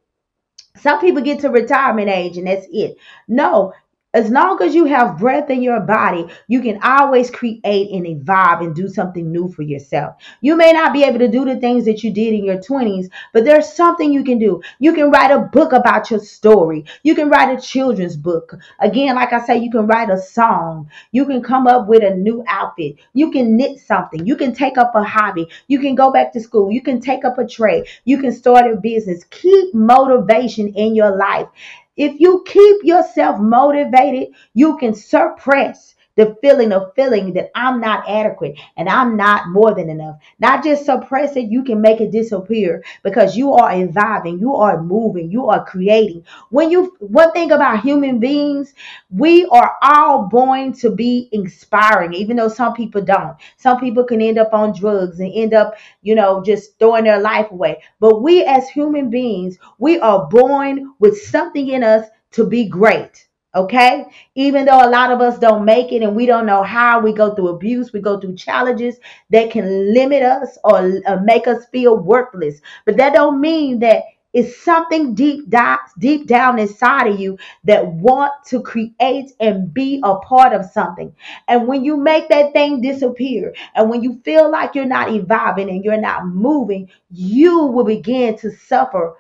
Some 0.82 1.00
people 1.00 1.22
get 1.22 1.40
to 1.40 1.50
retirement 1.50 2.10
age 2.10 2.38
and 2.38 2.48
that's 2.48 2.68
it. 2.72 2.98
No, 3.28 3.74
as 4.18 4.32
long 4.32 4.60
as 4.64 4.74
you 4.74 4.86
have 4.86 5.20
breath 5.20 5.52
in 5.52 5.62
your 5.62 5.80
body, 5.80 6.26
you 6.48 6.60
can 6.60 6.80
always 6.82 7.30
create 7.30 7.62
and 7.64 8.08
evolve 8.08 8.62
and 8.62 8.74
do 8.74 8.88
something 8.88 9.32
new 9.32 9.48
for 9.48 9.62
yourself. 9.62 10.16
You 10.42 10.56
may 10.56 10.74
not 10.74 10.92
be 10.92 11.04
able 11.04 11.20
to 11.20 11.28
do 11.28 11.46
the 11.46 11.58
things 11.58 11.86
that 11.86 12.04
you 12.04 12.12
did 12.12 12.34
in 12.34 12.44
your 12.44 12.58
20s, 12.58 13.12
but 13.32 13.46
there's 13.46 13.72
something 13.72 14.12
you 14.12 14.24
can 14.24 14.40
do. 14.40 14.60
You 14.80 14.94
can 14.94 15.12
write 15.12 15.30
a 15.30 15.48
book 15.54 15.72
about 15.72 16.10
your 16.10 16.20
story. 16.20 16.86
You 17.04 17.14
can 17.14 17.30
write 17.30 17.56
a 17.56 17.62
children's 17.62 18.18
book. 18.18 18.56
Again, 18.80 19.14
like 19.14 19.34
I 19.34 19.46
say, 19.46 19.60
you 19.60 19.70
can 19.70 19.86
write 19.86 20.10
a 20.10 20.20
song. 20.20 20.90
You 21.12 21.28
can 21.28 21.44
come 21.44 21.68
up 21.68 21.88
with 21.88 22.02
a 22.02 22.16
new 22.16 22.44
outfit. 22.48 22.96
You 23.14 23.30
can 23.30 23.56
knit 23.56 23.80
something. 23.82 24.26
You 24.26 24.36
can 24.36 24.52
take 24.52 24.80
up 24.80 24.96
a 24.96 25.04
hobby. 25.04 25.48
You 25.68 25.80
can 25.80 25.94
go 25.94 26.12
back 26.12 26.34
to 26.34 26.40
school. 26.40 26.72
You 26.72 26.82
can 26.82 27.00
take 27.00 27.24
up 27.24 27.38
a 27.38 27.46
trade. 27.46 27.86
You 28.04 28.18
can 28.18 28.32
start 28.32 28.66
a 28.66 28.78
business. 28.78 29.26
Keep 29.26 29.76
motivation 29.76 30.70
in 30.70 30.96
your 30.96 31.16
life. 31.16 31.50
If 31.98 32.20
you 32.20 32.44
keep 32.46 32.84
yourself 32.84 33.40
motivated, 33.40 34.36
you 34.54 34.78
can 34.78 34.94
suppress 34.94 35.96
the 36.18 36.36
feeling 36.42 36.74
of 36.74 36.94
feeling 36.96 37.32
that 37.34 37.52
I'm 37.56 37.80
not 37.80 38.10
adequate 38.10 38.60
and 38.76 38.90
I'm 38.90 39.16
not 39.16 39.50
more 39.50 39.74
than 39.74 39.90
enough. 39.90 40.18
Not 40.40 40.64
just 40.64 40.84
suppress 40.84 41.38
it, 41.38 41.50
you 41.50 41.64
can 41.64 41.80
make 41.80 42.02
it 42.02 42.12
disappear 42.12 42.84
because 43.04 43.38
you 43.38 43.54
are 43.54 43.72
evolving, 43.74 44.40
you 44.40 44.56
are 44.56 44.82
moving, 44.82 45.32
you 45.32 45.48
are 45.48 45.64
creating. 45.64 46.26
When 46.50 46.72
you 46.72 46.96
one 47.00 47.32
thing 47.32 47.52
about 47.52 47.82
human 47.82 48.20
beings, 48.20 48.74
we 49.12 49.46
are 49.46 49.76
all 49.84 50.24
born 50.24 50.74
to 50.74 50.90
be 50.90 51.30
inspiring, 51.32 52.14
even 52.14 52.36
though 52.36 52.50
some 52.50 52.74
people 52.74 53.02
don't. 53.02 53.38
Some 53.58 53.80
people 53.80 54.04
can 54.04 54.22
end 54.22 54.40
up 54.40 54.54
on 54.54 54.78
drugs 54.78 55.20
and 55.20 55.32
end 55.34 55.54
up, 55.54 55.76
you 56.02 56.16
know, 56.16 56.44
just 56.44 56.80
throwing 56.80 57.04
their 57.04 57.22
life 57.22 57.52
away. 57.52 57.84
But 58.00 58.24
we 58.24 58.44
as 58.44 58.68
human 58.70 59.12
beings, 59.12 59.60
we 59.78 60.00
are 60.00 60.28
born 60.28 60.94
with 61.00 61.22
something 61.22 61.68
in 61.70 61.84
us 61.84 62.08
to 62.32 62.46
be 62.46 62.68
great. 62.68 63.28
Okay. 63.58 64.06
Even 64.36 64.66
though 64.66 64.82
a 64.82 64.90
lot 64.90 65.12
of 65.12 65.20
us 65.20 65.40
don't 65.40 65.66
make 65.66 65.92
it 65.92 66.04
and 66.04 66.16
we 66.16 66.28
don't 66.28 66.46
know 66.46 66.62
how 66.64 67.00
we 67.02 67.12
go 67.12 67.34
through 67.34 67.50
abuse, 67.50 67.92
we 67.92 68.00
go 68.00 68.20
through 68.20 68.36
challenges 68.36 68.98
that 69.32 69.50
can 69.52 69.94
limit 69.96 70.22
us 70.22 70.60
or 70.64 71.02
uh, 71.08 71.18
make 71.24 71.48
us 71.48 71.66
feel 71.72 71.98
worthless. 71.98 72.62
But 72.86 72.98
that 72.98 73.14
don't 73.16 73.42
mean 73.42 73.80
that 73.80 74.04
it's 74.34 74.64
something 74.64 75.16
deep 75.16 75.50
deep 75.98 76.28
down 76.28 76.60
inside 76.60 77.08
of 77.08 77.20
you 77.20 77.40
that 77.64 77.88
want 77.88 78.34
to 78.48 78.62
create 78.62 79.32
and 79.40 79.74
be 79.74 80.02
a 80.04 80.18
part 80.18 80.54
of 80.54 80.70
something. 80.70 81.16
And 81.48 81.68
when 81.68 81.84
you 81.84 81.98
make 81.98 82.30
that 82.30 82.54
thing 82.54 82.82
disappear, 82.82 83.56
and 83.74 83.90
when 83.90 84.04
you 84.04 84.22
feel 84.24 84.52
like 84.52 84.76
you're 84.76 84.86
not 84.86 85.12
evolving 85.12 85.70
and 85.70 85.84
you're 85.84 86.00
not 86.00 86.28
moving, 86.28 86.90
you 87.10 87.66
will 87.66 87.86
begin 87.86 88.38
to 88.40 88.52
suffer 88.56 89.16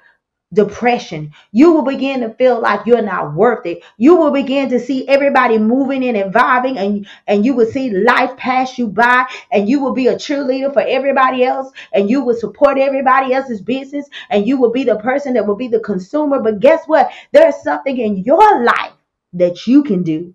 depression. 0.54 1.32
You 1.52 1.74
will 1.74 1.84
begin 1.84 2.22
to 2.22 2.30
feel 2.36 2.62
like 2.62 2.86
you're 2.86 3.02
not 3.02 3.34
worth 3.34 3.66
it. 3.66 3.84
You 3.98 4.16
will 4.16 4.32
begin 4.32 4.70
to 4.70 4.80
see 4.80 5.08
everybody 5.08 5.58
moving 5.58 6.06
and 6.08 6.16
evolving 6.18 6.78
and, 6.78 7.08
and 7.28 7.46
you 7.46 7.54
will 7.54 7.66
see 7.66 7.90
life 7.90 8.36
pass 8.38 8.78
you 8.78 8.88
by 8.88 9.26
and 9.52 9.68
you 9.68 9.82
will 9.82 9.94
be 9.94 10.08
a 10.08 10.16
cheerleader 10.16 10.72
for 10.72 10.82
everybody 10.82 11.44
else 11.44 11.72
and 11.94 12.10
you 12.10 12.24
will 12.24 12.36
support 12.36 12.78
everybody 12.78 13.34
else's 13.34 13.62
business 13.62 14.08
and 14.30 14.48
you 14.48 14.58
will 14.58 14.72
be 14.72 14.84
the 14.84 14.98
person 15.00 15.34
that 15.34 15.46
will 15.46 15.56
be 15.56 15.68
the 15.68 15.82
consumer. 15.82 16.40
But 16.40 16.60
guess 16.60 16.86
what? 16.86 17.12
There's 17.34 17.62
something 17.62 17.98
in 17.98 18.18
your 18.18 18.64
life 18.64 18.94
that 19.34 19.68
you 19.68 19.84
can 19.84 20.04
do 20.04 20.34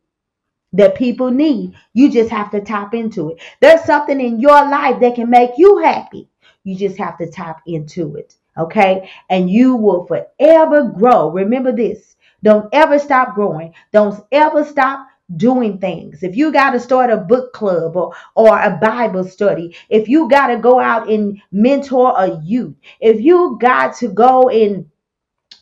that 0.75 0.95
people 0.95 1.31
need. 1.31 1.75
You 1.95 2.11
just 2.11 2.31
have 2.31 2.51
to 2.51 2.61
tap 2.61 2.95
into 2.95 3.31
it. 3.31 3.41
There's 3.61 3.85
something 3.85 4.21
in 4.21 4.41
your 4.41 4.69
life 4.69 5.01
that 5.01 5.15
can 5.15 5.31
make 5.31 5.53
you 5.57 5.79
happy. 5.79 6.29
You 6.65 6.77
just 6.77 6.99
have 6.99 7.19
to 7.19 7.31
tap 7.31 7.63
into 7.67 8.17
it. 8.17 8.37
Okay. 8.57 9.11
And 9.31 9.51
you 9.51 9.77
will 9.77 10.07
forever 10.07 10.85
grow. 10.85 11.31
Remember 11.31 11.73
this. 11.73 12.17
Don't 12.43 12.69
ever 12.73 12.99
stop 12.99 13.35
growing. 13.35 13.73
Don't 13.93 14.21
ever 14.33 14.65
stop 14.65 15.07
doing 15.37 15.79
things. 15.79 16.23
If 16.23 16.37
you 16.37 16.53
got 16.53 16.71
to 16.71 16.81
start 16.81 17.11
a 17.11 17.17
book 17.17 17.53
club 17.53 17.97
or, 17.97 18.13
or 18.35 18.61
a 18.61 18.79
Bible 18.81 19.25
study, 19.25 19.77
if 19.89 20.09
you 20.09 20.29
got 20.29 20.49
to 20.49 20.59
go 20.59 20.79
out 20.79 21.09
and 21.09 21.41
mentor 21.51 22.15
a 22.17 22.41
youth, 22.43 22.75
if 23.01 23.21
you 23.21 23.57
got 23.61 23.97
to 23.97 24.09
go 24.09 24.49
and 24.49 24.87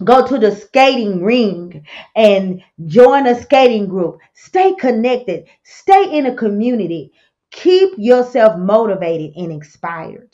go 0.03 0.27
to 0.27 0.39
the 0.39 0.57
skating 0.57 1.23
ring 1.23 1.87
and 2.17 2.63
join 2.87 3.27
a 3.27 3.41
skating 3.41 3.87
group, 3.87 4.19
stay 4.35 4.75
connected, 4.75 5.47
stay 5.63 6.17
in 6.17 6.27
a 6.27 6.35
community, 6.35 7.13
keep 7.51 7.93
yourself 7.99 8.59
motivated 8.59 9.37
and 9.37 9.53
inspired. 9.53 10.30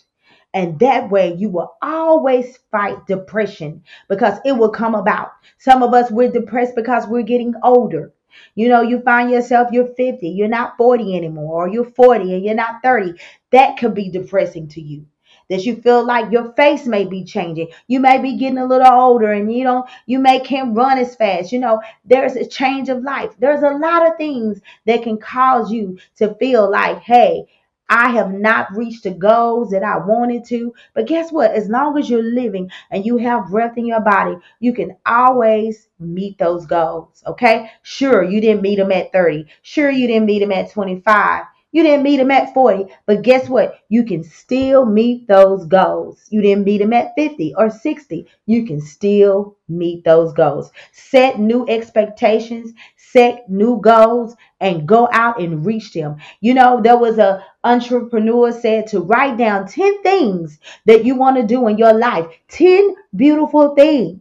And 0.56 0.78
that 0.78 1.10
way 1.10 1.34
you 1.34 1.50
will 1.50 1.76
always 1.82 2.58
fight 2.70 3.06
depression 3.06 3.82
because 4.08 4.38
it 4.42 4.52
will 4.52 4.70
come 4.70 4.94
about. 4.94 5.32
Some 5.58 5.82
of 5.82 5.92
us, 5.92 6.10
we're 6.10 6.32
depressed 6.32 6.74
because 6.74 7.06
we're 7.06 7.24
getting 7.24 7.52
older. 7.62 8.14
You 8.54 8.70
know, 8.70 8.80
you 8.80 9.02
find 9.02 9.30
yourself, 9.30 9.68
you're 9.70 9.86
50, 9.86 10.26
you're 10.30 10.48
not 10.48 10.78
40 10.78 11.14
anymore, 11.14 11.64
or 11.64 11.68
you're 11.68 11.84
40 11.84 12.32
and 12.32 12.42
you're 12.42 12.54
not 12.54 12.82
30. 12.82 13.20
That 13.52 13.76
could 13.76 13.92
be 13.92 14.08
depressing 14.08 14.68
to 14.68 14.80
you 14.80 15.04
that 15.50 15.66
you 15.66 15.76
feel 15.76 16.04
like 16.06 16.32
your 16.32 16.52
face 16.54 16.86
may 16.86 17.04
be 17.04 17.22
changing. 17.22 17.68
You 17.86 18.00
may 18.00 18.18
be 18.18 18.38
getting 18.38 18.56
a 18.56 18.66
little 18.66 18.90
older 18.90 19.32
and 19.32 19.52
you 19.52 19.62
don't, 19.62 19.86
you 20.06 20.18
may 20.18 20.40
can't 20.40 20.74
run 20.74 20.96
as 20.96 21.14
fast. 21.14 21.52
You 21.52 21.58
know, 21.58 21.82
there's 22.06 22.34
a 22.34 22.46
change 22.46 22.88
of 22.88 23.02
life. 23.02 23.32
There's 23.38 23.62
a 23.62 23.76
lot 23.76 24.06
of 24.06 24.16
things 24.16 24.60
that 24.86 25.02
can 25.02 25.18
cause 25.18 25.70
you 25.70 25.98
to 26.16 26.34
feel 26.36 26.70
like, 26.70 27.00
hey, 27.00 27.46
I 27.88 28.10
have 28.10 28.32
not 28.32 28.74
reached 28.76 29.04
the 29.04 29.10
goals 29.12 29.70
that 29.70 29.82
I 29.82 29.98
wanted 29.98 30.44
to. 30.46 30.74
But 30.94 31.06
guess 31.06 31.30
what? 31.32 31.52
As 31.52 31.68
long 31.68 31.98
as 31.98 32.08
you're 32.10 32.22
living 32.22 32.70
and 32.90 33.04
you 33.04 33.16
have 33.18 33.48
breath 33.50 33.76
in 33.76 33.86
your 33.86 34.00
body, 34.00 34.36
you 34.60 34.72
can 34.72 34.96
always 35.06 35.88
meet 35.98 36.38
those 36.38 36.66
goals. 36.66 37.22
Okay. 37.26 37.70
Sure, 37.82 38.22
you 38.22 38.40
didn't 38.40 38.62
meet 38.62 38.76
them 38.76 38.92
at 38.92 39.12
30. 39.12 39.46
Sure, 39.62 39.90
you 39.90 40.06
didn't 40.06 40.26
meet 40.26 40.40
them 40.40 40.52
at 40.52 40.70
25. 40.70 41.44
You 41.72 41.82
didn't 41.82 42.04
meet 42.04 42.16
them 42.16 42.30
at 42.30 42.54
40, 42.54 42.90
but 43.04 43.20
guess 43.22 43.48
what? 43.50 43.80
You 43.90 44.04
can 44.04 44.24
still 44.24 44.86
meet 44.86 45.28
those 45.28 45.66
goals. 45.66 46.24
You 46.30 46.40
didn't 46.40 46.64
meet 46.64 46.78
them 46.78 46.92
at 46.94 47.12
50 47.16 47.54
or 47.56 47.68
60. 47.68 48.26
You 48.46 48.64
can 48.66 48.80
still 48.80 49.56
meet 49.68 50.02
those 50.04 50.32
goals. 50.32 50.70
Set 50.92 51.38
new 51.38 51.66
expectations, 51.68 52.72
set 53.16 53.48
new 53.48 53.80
goals 53.80 54.36
and 54.60 54.86
go 54.86 55.08
out 55.10 55.40
and 55.40 55.64
reach 55.64 55.92
them. 55.94 56.16
You 56.40 56.52
know, 56.52 56.82
there 56.82 56.98
was 56.98 57.18
a 57.18 57.42
entrepreneur 57.64 58.52
said 58.52 58.88
to 58.88 59.00
write 59.00 59.38
down 59.38 59.66
10 59.66 60.02
things 60.02 60.58
that 60.84 61.04
you 61.06 61.14
want 61.16 61.36
to 61.38 61.46
do 61.46 61.66
in 61.68 61.78
your 61.78 61.94
life, 61.94 62.26
10 62.48 62.94
beautiful 63.14 63.74
things, 63.74 64.20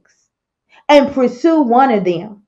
and 0.87 1.13
pursue 1.13 1.61
one 1.61 1.91
of 1.91 2.05
them. 2.05 2.44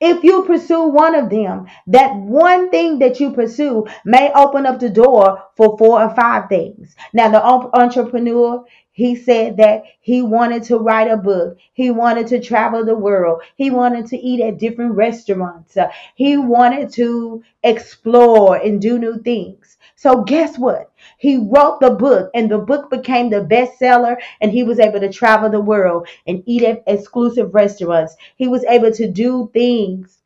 If 0.00 0.22
you 0.22 0.44
pursue 0.44 0.84
one 0.84 1.14
of 1.14 1.30
them, 1.30 1.66
that 1.88 2.14
one 2.16 2.70
thing 2.70 2.98
that 3.00 3.20
you 3.20 3.32
pursue 3.32 3.86
may 4.04 4.32
open 4.32 4.66
up 4.66 4.80
the 4.80 4.90
door 4.90 5.42
for 5.56 5.76
four 5.78 6.02
or 6.02 6.14
five 6.14 6.48
things. 6.48 6.94
Now, 7.12 7.28
the 7.28 7.42
entrepreneur, 7.42 8.64
he 8.92 9.16
said 9.16 9.56
that 9.56 9.82
he 10.00 10.22
wanted 10.22 10.62
to 10.64 10.78
write 10.78 11.10
a 11.10 11.16
book. 11.16 11.58
He 11.72 11.90
wanted 11.90 12.28
to 12.28 12.40
travel 12.40 12.84
the 12.84 12.94
world. 12.94 13.42
He 13.56 13.70
wanted 13.70 14.06
to 14.06 14.16
eat 14.16 14.40
at 14.40 14.58
different 14.58 14.94
restaurants. 14.94 15.76
Uh, 15.76 15.88
he 16.14 16.36
wanted 16.36 16.92
to 16.92 17.42
explore 17.64 18.54
and 18.56 18.80
do 18.80 18.98
new 18.98 19.20
things. 19.20 19.73
So, 20.04 20.20
guess 20.22 20.58
what? 20.58 20.92
He 21.16 21.38
wrote 21.38 21.80
the 21.80 21.88
book, 21.88 22.30
and 22.34 22.50
the 22.50 22.58
book 22.58 22.90
became 22.90 23.30
the 23.30 23.40
bestseller, 23.40 24.18
and 24.42 24.52
he 24.52 24.62
was 24.62 24.78
able 24.78 25.00
to 25.00 25.10
travel 25.10 25.48
the 25.48 25.62
world 25.62 26.06
and 26.26 26.42
eat 26.44 26.62
at 26.62 26.82
exclusive 26.86 27.54
restaurants. 27.54 28.14
He 28.36 28.46
was 28.46 28.64
able 28.64 28.92
to 28.92 29.10
do 29.10 29.48
things 29.54 30.18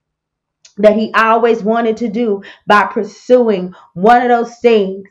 that 0.79 0.97
he 0.97 1.13
always 1.15 1.63
wanted 1.63 1.97
to 1.99 2.09
do 2.09 2.43
by 2.67 2.87
pursuing 2.87 3.73
one 3.95 4.21
of 4.21 4.29
those 4.31 4.59
things 4.59 5.07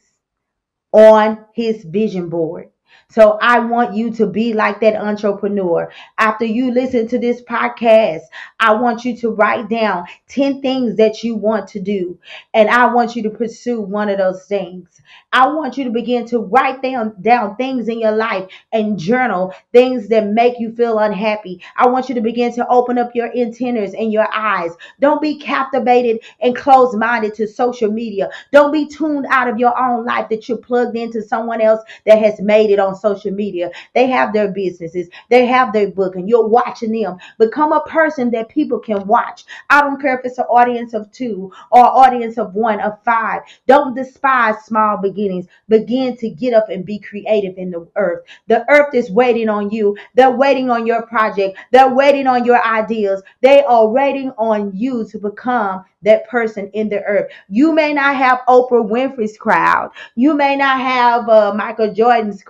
on 0.92 1.46
his 1.54 1.86
vision 1.86 2.28
board. 2.28 2.70
So 3.10 3.38
I 3.42 3.60
want 3.60 3.96
you 3.96 4.12
to 4.16 4.28
be 4.28 4.52
like 4.54 4.82
that 4.82 4.98
entrepreneur. 4.98 5.90
After 6.18 6.44
you 6.44 6.72
listen 6.72 7.08
to 7.08 7.18
this 7.18 7.42
podcast, 7.42 8.24
I 8.60 8.74
want 8.74 9.06
you 9.06 9.16
to 9.20 9.30
write 9.30 9.70
down 9.70 10.08
10 10.28 10.62
things 10.62 10.98
that 10.98 11.24
you 11.24 11.38
want 11.38 11.70
to 11.70 11.80
do. 11.80 12.20
And 12.54 12.70
I 12.70 12.94
want 12.94 13.16
you 13.16 13.24
to 13.24 13.30
pursue 13.30 13.80
one 13.80 14.10
of 14.10 14.18
those 14.18 14.46
things. 14.46 15.02
I 15.32 15.48
want 15.48 15.78
you 15.78 15.86
to 15.86 15.90
begin 15.90 16.26
to 16.28 16.40
write 16.40 16.82
down, 16.82 17.16
down 17.22 17.56
things 17.56 17.88
in 17.88 18.02
your 18.02 18.12
life 18.12 18.50
and 18.74 19.00
journal 19.00 19.54
things 19.72 20.10
that 20.10 20.28
make 20.28 20.60
you 20.60 20.76
feel 20.76 21.00
unhappy. 21.00 21.62
I 21.78 21.88
want 21.88 22.10
you 22.10 22.16
to 22.16 22.22
begin 22.22 22.54
to 22.56 22.68
open 22.68 22.98
up 22.98 23.16
your 23.16 23.34
antennas 23.38 23.94
and 23.94 24.12
your 24.12 24.28
eyes. 24.34 24.72
Don't 25.00 25.22
be 25.22 25.40
captivated 25.40 26.20
and 26.42 26.56
closed 26.56 26.98
minded 26.98 27.36
to 27.36 27.48
social 27.48 27.90
media. 27.90 28.30
Don't 28.52 28.74
be 28.74 28.86
tuned 28.86 29.28
out 29.30 29.48
of 29.48 29.60
your 29.60 29.78
own 29.80 30.06
life 30.06 30.28
that 30.30 30.50
you're 30.50 30.58
plugged 30.58 30.98
into 30.98 31.22
someone 31.22 31.62
else 31.62 31.82
that 32.06 32.20
has 32.20 32.42
made 32.42 32.70
it 32.70 32.80
on 32.80 32.97
social 32.98 33.32
media. 33.32 33.72
They 33.94 34.08
have 34.08 34.34
their 34.34 34.52
businesses, 34.52 35.10
they 35.30 35.46
have 35.46 35.74
their 35.74 35.90
book, 35.90 36.16
and 36.16 36.28
you're 36.28 36.48
watching 36.48 36.92
them. 36.92 37.18
Become 37.38 37.74
a 37.74 37.82
person 37.82 38.32
that 38.32 38.50
people 38.50 38.80
can 38.80 39.06
watch. 39.08 39.46
I 39.70 39.82
don't 39.82 40.02
care 40.02 40.18
if 40.18 40.26
it's 40.26 40.38
an 40.38 40.46
audience 40.46 40.94
of 40.94 41.12
two 41.12 41.52
or 41.72 41.86
audience 41.86 42.38
of 42.38 42.54
one, 42.54 42.80
of 42.82 43.02
five. 43.04 43.42
Don't 43.68 43.96
despise 43.96 44.56
small 44.66 44.98
beginnings. 44.98 45.48
Begin 45.70 46.16
to 46.18 46.30
get 46.30 46.54
up 46.54 46.70
and 46.70 46.86
be 46.86 47.00
creative 47.00 47.58
in 47.58 47.72
the 47.72 47.88
earth. 47.96 48.24
The 48.48 48.66
earth 48.70 48.94
is 48.94 49.12
waiting 49.12 49.50
on 49.50 49.70
you. 49.70 49.98
They're 50.16 50.32
waiting 50.32 50.70
on 50.70 50.86
your 50.86 51.04
project. 51.04 51.58
They're 51.72 51.94
waiting 51.94 52.28
on 52.28 52.46
your 52.46 52.64
ideas. 52.64 53.22
They 53.42 53.64
are 53.64 53.88
waiting 53.88 54.32
on 54.38 54.72
you 54.76 55.06
to 55.10 55.20
become 55.20 55.86
that 56.04 56.28
person 56.30 56.70
in 56.74 56.90
the 56.90 57.04
earth. 57.04 57.32
You 57.50 57.74
may 57.74 57.94
not 57.94 58.16
have 58.16 58.42
Oprah 58.48 58.88
Winfrey's 58.88 59.38
crowd. 59.38 59.92
You 60.16 60.34
may 60.36 60.56
not 60.56 60.80
have 60.80 61.28
uh, 61.28 61.54
Michael 61.56 61.94
Jordan's 61.94 62.44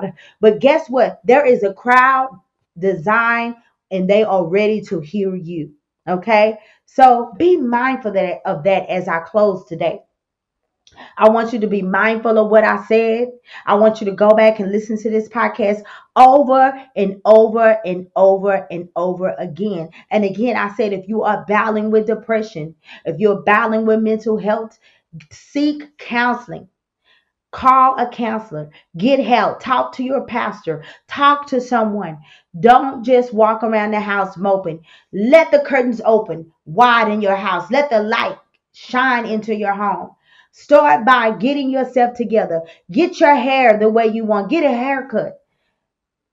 crowd. 0.00 0.12
But 0.40 0.60
guess 0.60 0.88
what? 0.88 1.20
There 1.24 1.46
is 1.46 1.62
a 1.62 1.74
crowd 1.74 2.28
designed 2.78 3.56
and 3.90 4.08
they 4.08 4.24
are 4.24 4.46
ready 4.46 4.80
to 4.82 5.00
hear 5.00 5.34
you. 5.34 5.72
Okay? 6.08 6.58
So 6.86 7.32
be 7.38 7.56
mindful 7.56 8.12
that, 8.12 8.40
of 8.44 8.64
that 8.64 8.88
as 8.88 9.08
I 9.08 9.20
close 9.20 9.66
today. 9.66 10.00
I 11.16 11.30
want 11.30 11.54
you 11.54 11.60
to 11.60 11.66
be 11.66 11.80
mindful 11.80 12.36
of 12.36 12.50
what 12.50 12.64
I 12.64 12.84
said. 12.84 13.28
I 13.64 13.74
want 13.74 14.00
you 14.00 14.04
to 14.06 14.12
go 14.12 14.30
back 14.30 14.60
and 14.60 14.70
listen 14.70 14.98
to 14.98 15.10
this 15.10 15.26
podcast 15.26 15.82
over 16.16 16.74
and 16.96 17.18
over 17.24 17.78
and 17.86 18.08
over 18.14 18.66
and 18.70 18.90
over 18.94 19.34
again. 19.38 19.88
And 20.10 20.22
again, 20.24 20.54
I 20.54 20.74
said 20.74 20.92
if 20.92 21.08
you 21.08 21.22
are 21.22 21.46
battling 21.48 21.90
with 21.90 22.06
depression, 22.06 22.74
if 23.06 23.18
you're 23.18 23.40
battling 23.40 23.86
with 23.86 24.02
mental 24.02 24.36
health, 24.36 24.78
seek 25.30 25.96
counseling. 25.96 26.68
Call 27.52 27.98
a 27.98 28.08
counselor, 28.08 28.70
get 28.96 29.20
help, 29.20 29.60
talk 29.60 29.94
to 29.96 30.02
your 30.02 30.24
pastor, 30.24 30.82
talk 31.06 31.46
to 31.48 31.60
someone. 31.60 32.18
Don't 32.58 33.04
just 33.04 33.32
walk 33.32 33.62
around 33.62 33.92
the 33.92 34.00
house 34.00 34.36
moping. 34.36 34.84
Let 35.12 35.50
the 35.50 35.60
curtains 35.60 36.00
open 36.04 36.50
wide 36.64 37.12
in 37.12 37.20
your 37.20 37.36
house, 37.36 37.70
let 37.70 37.90
the 37.90 38.02
light 38.02 38.38
shine 38.72 39.26
into 39.26 39.54
your 39.54 39.74
home. 39.74 40.10
Start 40.52 41.04
by 41.04 41.30
getting 41.32 41.70
yourself 41.70 42.14
together. 42.14 42.62
Get 42.90 43.20
your 43.20 43.34
hair 43.34 43.78
the 43.78 43.88
way 43.88 44.06
you 44.06 44.24
want. 44.24 44.50
Get 44.50 44.64
a 44.64 44.72
haircut. 44.72 45.38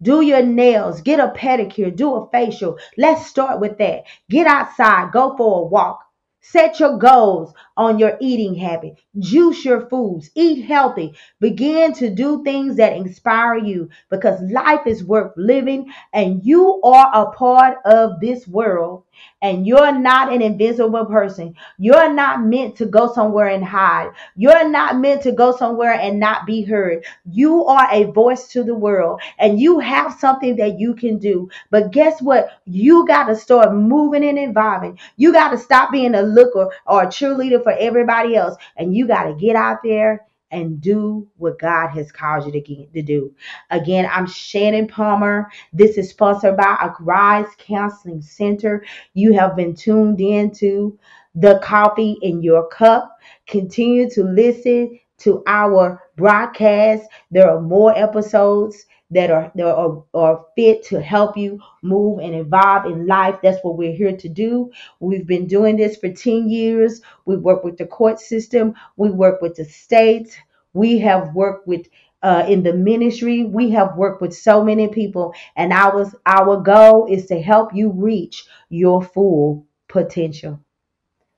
Do 0.02 0.22
your 0.22 0.41
nails. 0.41 1.02
Get 1.02 1.20
a 1.20 1.30
pedicure. 1.30 1.96
Do 1.96 2.15
a 2.15 2.30
facial. 2.30 2.78
Let's 2.98 3.28
start 3.28 3.60
with 3.60 3.78
that. 3.78 4.04
Get 4.30 4.48
outside. 4.48 5.12
Go 5.12 5.36
for 5.38 5.62
a 5.62 5.65
walk. 5.67 6.02
Set 6.41 6.80
your 6.80 6.97
goals 6.97 7.54
on 7.75 7.99
your 7.99 8.17
eating 8.21 8.56
habit. 8.56 8.97
Juice 9.19 9.63
your 9.65 9.88
foods. 9.89 10.30
Eat 10.36 10.63
healthy. 10.63 11.13
Begin 11.39 11.93
to 11.93 12.10
do 12.10 12.43
things 12.43 12.78
that 12.78 12.95
inspire 12.95 13.58
you 13.58 13.89
because 14.10 14.41
life 14.52 14.88
is 14.88 15.04
worth 15.04 15.34
living 15.38 15.91
and 16.13 16.43
you 16.45 16.82
are 16.84 17.10
a 17.13 17.32
part 17.32 17.78
of 17.86 18.19
this 18.19 18.47
world 18.47 19.04
and 19.41 19.65
you're 19.65 19.97
not 19.97 20.32
an 20.34 20.41
invisible 20.41 21.06
person. 21.06 21.56
You're 21.78 22.13
not 22.13 22.43
meant 22.43 22.75
to 22.78 22.86
go 22.86 23.12
somewhere 23.13 23.47
and 23.47 23.63
hide. 23.63 24.12
You're 24.36 24.67
not 24.69 24.97
meant 24.97 25.21
to 25.23 25.32
go 25.32 25.56
somewhere 25.56 25.93
and 25.93 26.19
not 26.19 26.45
be 26.45 26.62
heard. 26.62 27.06
You 27.30 27.65
are 27.65 27.88
a 27.91 28.12
voice 28.12 28.47
to 28.49 28.63
the 28.63 28.75
world 28.75 29.21
and 29.38 29.60
you 29.60 29.80
have 29.80 30.19
something 30.19 30.56
that 30.58 30.80
you 30.80 30.93
can 30.95 31.17
do. 31.17 31.49
But 31.69 31.91
guess 31.91 32.21
what? 32.21 32.49
You 32.65 33.08
got 33.08 33.25
to 33.25 33.36
start 33.36 33.73
moving 33.73 34.23
and 34.23 34.39
evolving. 34.39 34.99
You 35.17 35.32
got 35.32 35.49
to 35.52 35.58
stop 35.58 35.91
being 35.91 36.15
a 36.15 36.21
looker 36.30 36.70
or 36.86 37.04
a 37.04 37.08
cheerleader 37.08 37.62
for 37.62 37.74
everybody 37.74 38.36
else 38.36 38.56
and 38.78 38.96
you 38.96 39.08
got 39.08 39.24
to 39.24 39.34
get 39.36 39.56
out 39.56 39.80
there 39.84 40.26
and 40.52 40.82
do 40.82 41.28
what 41.38 41.60
God 41.60 41.89
has 41.89 42.12
called 42.12 42.46
you 42.46 42.52
to, 42.52 42.86
to 42.88 43.02
do. 43.02 43.34
Again, 43.70 44.10
I'm 44.12 44.26
Shannon 44.26 44.88
Palmer. 44.88 45.50
This 45.74 45.98
is 45.98 46.10
sponsored 46.10 46.58
by 46.58 46.92
Arise 47.00 47.50
Counseling 47.58 48.22
Center. 48.22 48.84
You 49.13 49.34
have 49.34 49.56
been 49.56 49.76
tuned 49.76 50.20
in 50.22 50.52
to 50.56 50.98
the 51.36 51.60
coffee 51.63 52.18
in 52.22 52.42
your 52.42 52.68
cup. 52.70 53.20
Continue 53.48 54.10
to 54.12 54.24
listen 54.24 55.00
to 55.20 55.44
our 55.48 56.02
broadcast. 56.15 57.06
There 57.30 57.50
are 57.50 57.62
more 57.62 57.96
episodes 57.96 58.86
that 59.12 59.32
are 59.32 59.52
that 59.56 59.76
are, 59.76 60.04
are 60.13 60.45
fit 60.56 60.84
to 60.84 61.02
help 61.02 61.38
you 61.38 61.60
move 61.82 62.19
and 62.19 62.36
evolve 62.36 62.86
in 62.86 63.08
life. 63.08 63.38
That's 63.41 63.63
what 63.63 63.78
we're 63.78 63.95
here 63.95 64.15
to 64.15 64.30
do. 64.30 64.72
We've 65.00 65.26
been 65.28 65.48
doing 65.48 65.78
this 65.78 65.98
for 65.98 66.12
10 66.12 66.50
years. 66.50 67.02
We 67.26 67.38
work 67.38 67.63
with 67.63 67.78
the 67.78 67.86
court 67.86 68.19
system, 68.19 68.76
we 68.98 69.10
work 69.10 69.41
with 69.41 69.56
the 69.56 69.65
states, 69.65 70.36
we 70.74 71.00
have 71.00 71.34
worked 71.34 71.67
with 71.67 71.88
uh, 72.22 72.45
in 72.48 72.63
the 72.63 72.74
ministry. 72.74 73.45
We 73.45 73.72
have 73.72 73.95
worked 73.95 74.22
with 74.22 74.36
so 74.36 74.63
many 74.63 74.88
people, 74.89 75.34
and 75.56 75.72
our 75.72 76.12
our 76.26 76.62
goal 76.62 77.08
is 77.10 77.28
to 77.28 77.41
help 77.41 77.74
you 77.74 77.91
reach 77.91 78.45
your 78.69 79.02
full 79.02 79.65
potential. 79.88 80.60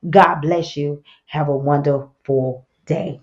God 0.10 0.41
bless 0.41 0.75
you. 0.75 1.03
Have 1.27 1.47
a 1.47 1.55
wonderful 1.55 2.65
day. 2.86 3.21